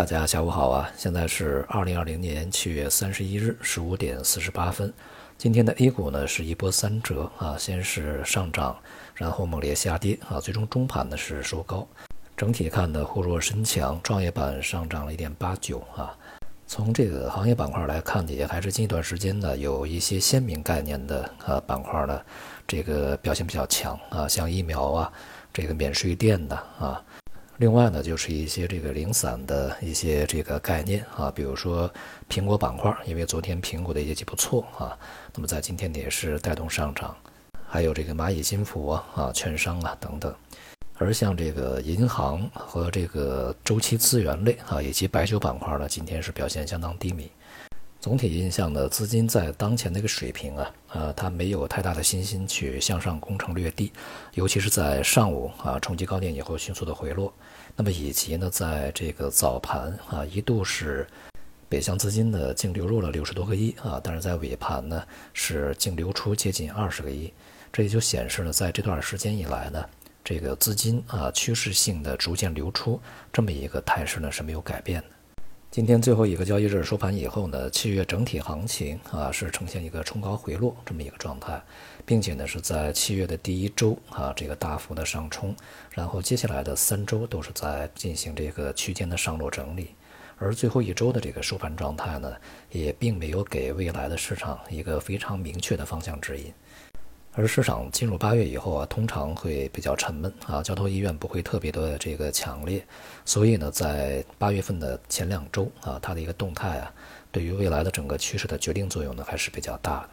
[0.00, 0.90] 大家下午好啊！
[0.96, 4.90] 现在是二零二零年七月三十一日十五点四十八分。
[5.36, 8.74] 今天的 A 股呢是一波三折啊，先是上涨，
[9.14, 11.86] 然后猛烈下跌啊，最终中盘呢是收高。
[12.34, 16.16] 整体看呢，沪弱深强，创业板上涨了一点八九啊。
[16.66, 22.18] 从这个行业板块来看，也还是近一段时间呢有一些鲜明概念的啊板块呢，
[22.66, 25.12] 这个表现比较强啊，像疫苗啊，
[25.52, 27.04] 这个免税店的啊。
[27.60, 31.92] 另外呢，就是一些这个零散的一些这个概念啊，比如说
[32.26, 34.96] 苹果板块，因为昨天苹果的业绩不错啊，
[35.34, 37.14] 那么在今天也是带动上涨，
[37.68, 40.34] 还有这个蚂蚁金服啊、啊券商啊等等，
[40.96, 47.30] 而像这个银行和这个周期资源类啊，以及白酒板块呢，今天是表现相当低迷。
[48.00, 53.92] 总体印象呢，资金在当前的一个水平啊，呃，它没有太大的信心去向上攻城略地，
[54.32, 57.30] 尤其是在上午啊冲击高点以后迅速的回落，
[57.76, 61.06] 那么以及呢，在这个早盘啊一度是
[61.68, 67.30] 北向资金呢净流入了六十多个亿啊，但是在尾盘呢是净流出接近二十个亿，
[67.70, 69.84] 这也就显示了在这段时间以来呢，
[70.24, 72.98] 这个资金啊趋势性的逐渐流出
[73.30, 75.08] 这么一个态势呢是没有改变的。
[75.70, 81.62] 今天最后一个交易日收盘以后呢，七月整体行情啊是呈现一个冲高回落这么一个状态，
[82.04, 85.54] 并且呢是在七月的第一周啊这个大幅的上冲，
[85.92, 89.90] 然后接下来的三周都是在进行这个区间的上落整理，
[90.38, 92.34] 而最后一周的这个收盘状态呢，
[92.72, 96.52] 也并没有给未来的市场一个非常明确的方向指引。
[97.32, 102.84] 而市场进入八月以后啊，通常会比较沉闷啊，交投意愿不会特别的这个强烈，
[103.24, 106.92] 所以呢，在八月份的前两周啊，它的一个动态啊，
[107.30, 110.10] 对于未来的整个趋势的决定作用呢，还是比较大的。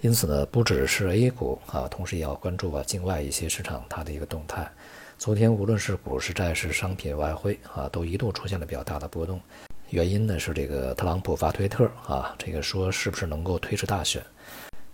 [0.00, 4.70] 因此呢，不只是 A 股啊，同时也要关注啊境外一些市场它的一个动态。
[5.18, 9.40] 昨天无论是股市、债市、商品、外汇啊，都一度出现了比较大的波动，
[9.90, 14.22] 原因呢是这个特朗普发推特啊，这个说是不是能够推迟大选。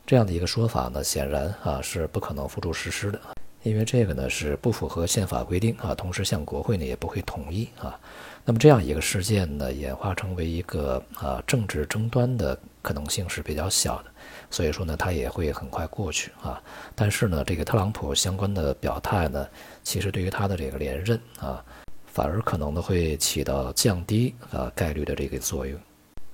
[0.07, 3.21] 这样的一个说法呢，显然啊是不可能付诸实施的，
[3.65, 7.99] 因为这个呢是不符合宪法规定啊，同时向国会呢也不会同意啊。
[8.45, 14.11] 那么这样一个事件呢，演化成为一个啊政治争端的可能性是比较小的，
[14.49, 16.63] 所以说呢，它也会很快过去啊。
[16.95, 19.45] 但是呢，这个特朗普相关的表态呢，
[19.83, 21.65] 其实对于他的这个连任啊，
[22.07, 25.77] 反而可能呢会起到降低啊概率的这个作用。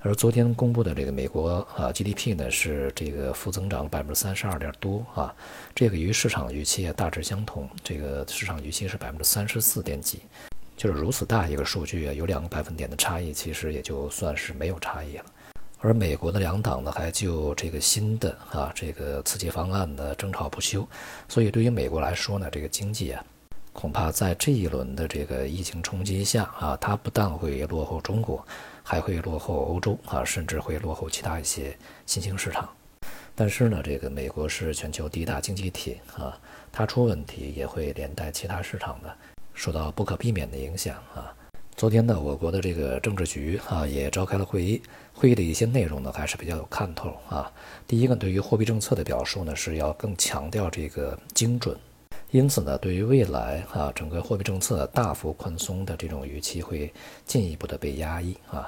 [0.05, 5.33] 而昨天公布的这个美国啊 GDP 呢是这个负增长百分之三十二点多啊，
[5.73, 7.69] 这个与市场预期也大致相同。
[7.81, 10.19] 这个市场预期是百分之三十四点几，
[10.75, 15.25] 就是如此大一个数据啊，有两个百分点的差异，其实也就算是没有差异了。
[15.79, 20.85] 而美国的两党呢还就这个新的啊这个刺激方案呢争吵不休，
[21.29, 23.23] 所以对于美国来说呢，这个经济啊。
[23.73, 28.45] 恐怕在这一轮的这个疫情冲击下啊，它不但会落后中国，
[28.83, 31.75] 还会落后欧洲啊，甚至会落后其他一些
[32.05, 32.69] 新兴市场。
[33.35, 36.39] 但是呢，这个美国是全球第一大经济体啊，
[36.71, 39.13] 它出问题也会连带其他市场的
[39.55, 41.33] 受到不可避免的影响啊。
[41.75, 44.79] 昨天呢，我国的这个政治局啊也召开了会议，
[45.11, 47.51] 会议的一些内容呢还是比较有看头啊。
[47.87, 51.75] 第一个，对于货币政策的表述呢，是要更强调这个精准。
[52.33, 56.91] 因此呢，对于未来啊，整个货币政策大幅宽松的这种预期会
[57.25, 58.67] 进一步的被压抑啊。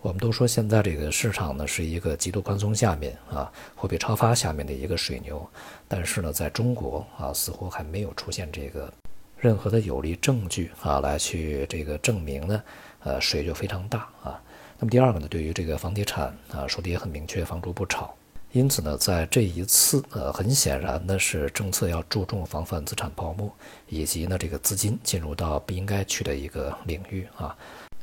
[0.00, 5.44] 我们都说现在这个市场呢是一个极度宽松下面啊，货币超发下面的一个水牛，
[5.88, 8.88] 但是呢，在中国啊，似乎还没有出现这个
[9.36, 12.62] 任何的有力证据啊，来去这个证明呢，
[13.00, 14.40] 呃，水就非常大啊。
[14.78, 18.14] 那么第二个呢，对于这个房地产啊，说的也很明确，房住不炒。
[18.52, 23.48] 因此呢，在这一次，呃，很显然呢是政策要注重防范资产泡沫，
[23.88, 27.56] 以及呢这个资金进入到不应该去的一个领域啊，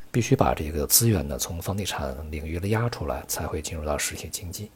[0.09, 4.71] 必须把这个资源呢从房地产领域的压出来，才会进入到实体经济。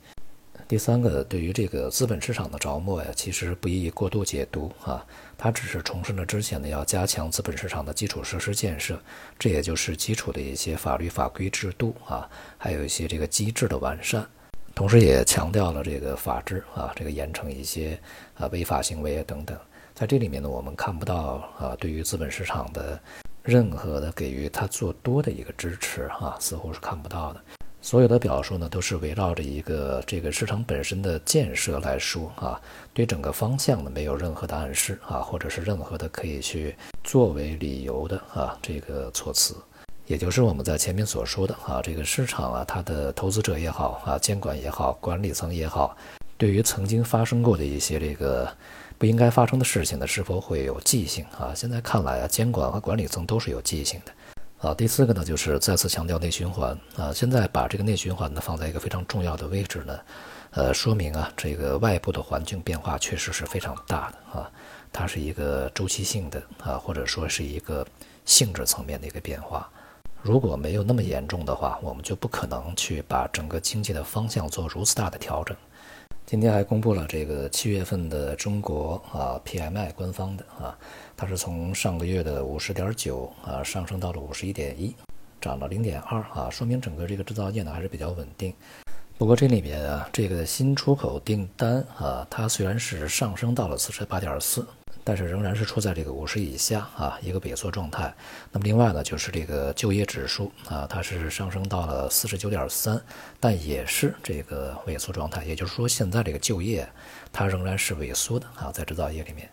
[0.67, 5.05] 第三个，对于这个资本市场的着墨呀，其实不宜过度解读啊，
[5.37, 9.01] 它只是重申了之前呢要加强资本市场的基础设施建设，
[9.39, 14.27] 这也就是基础的一些法律法规制度啊，还有一些这个机制的完善。
[14.73, 17.99] 同时也强调了这个法治啊，这个严惩一些
[18.35, 19.57] 啊违法行为啊等等。
[19.93, 22.99] 在这里面呢，我们看不到啊对于资本市场的
[23.43, 27.41] 任何的给予它做多的一个支持啊，似乎是看不到的。
[27.83, 32.59] 所有的表述呢，都是围绕着一个这个市场本身的建设来说啊，
[32.93, 39.55] 对整个方向呢没有任何的暗示啊，或者是任何的可以去作为理由的啊这个措辞。
[40.11, 45.95] 也就是我们在前面所说的啊，这个市场啊，它的投资者也好啊，监管也好，管理层也好，
[46.37, 48.53] 对于曾经发生过的一些这个
[48.97, 51.53] 不应该发生的事情呢，是否会有记性啊？
[51.55, 57.13] 现在看来啊，监管和管理层都是有记性的啊，第四个呢，就是再次强调内循环啊。
[57.13, 59.97] 现在把这个内循环呢放在一个非常重要的位置呢，
[60.49, 64.51] 呃，说明啊，这个外部的环境变化确实是非常大的啊，
[64.91, 67.87] 它是一个周期性的啊，或者说是一个
[68.25, 69.71] 性质层面的一个变化。
[70.23, 75.57] 如果没有那么严重的话，我们就不可能去把整个经济的方向做如此大的调整。
[76.27, 80.77] 今天还公布了这个七月份的中国啊 PMI 官方的啊。
[81.17, 84.95] 它是从上个月的五十点九啊上升到了五十一点一，
[85.41, 88.53] 涨了零点二啊，说明整个这个制造业呢还是比较稳定。
[89.21, 94.65] 不过这里面啊，这个新出口订单啊，它虽然是上升到了四十八点四，
[95.03, 98.11] 但是仍然是处在这个五十以下啊一个萎缩状态。
[98.51, 102.99] 那么另外呢，就是这个就业指数啊，它是上升到了四十九点三，
[103.39, 105.45] 但也是这个萎缩状态。
[105.45, 106.89] 也就是说，现在这个就业
[107.31, 109.47] 它仍然是萎缩的啊，在制造业里面。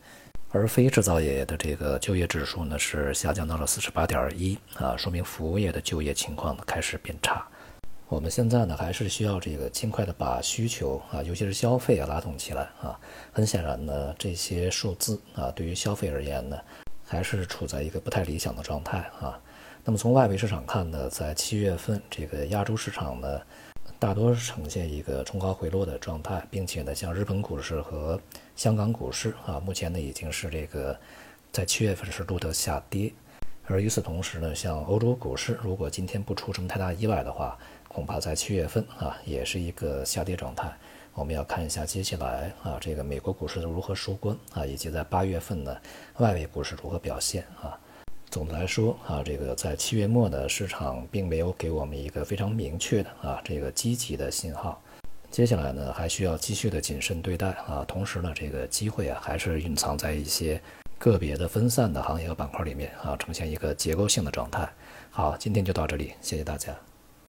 [0.51, 7.47] 而非制造业的这个就业指数呢是下降到了四十八点一啊，说明服务业的就业情况呢开始变差。
[8.09, 12.99] 我们现在呢还是需要这个尽快的把需求啊，尤其是消费啊拉动起来啊。
[13.33, 16.59] 很显然呢，这些数字啊对于消费而言呢，
[17.07, 19.39] 还是处在一个不太理想的状态啊。
[19.85, 23.41] 那么从外围市场看呢，在七月份这个亚洲市场呢。
[24.01, 28.21] 大多呈现一个冲高回落的状态，并且呢，像日本股市和
[28.55, 30.97] 香港股市啊，目前呢已经是这个
[31.51, 33.13] 在七月份是录得下跌。
[33.67, 37.59] 而与此同时呢，像欧洲股市，如果今天不出什么太大意外的话，
[37.89, 40.71] 恐怕在七月份啊也是一个下跌状态。
[41.15, 45.77] 我们要看一下接下来啊这个美国股市如何收官啊，以及在八月份呢
[46.19, 47.77] 外围股市如何表现啊。
[48.31, 54.81] 总的来说啊，这个在七月末的市场并没有给我们一个非常明确的啊这个积极的信号。
[55.31, 57.85] 接下来呢，还需要继续的谨慎对待啊。
[57.89, 60.61] 同时呢，这个机会啊还是蕴藏在一些
[60.99, 64.69] 个别的分散的行业和板块里面啊，呈现一个结构性的状态。
[65.11, 66.88] 好，今天就到这里，谢谢大家。